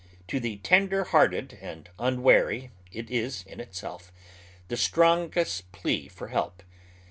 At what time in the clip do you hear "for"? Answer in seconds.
6.07-6.29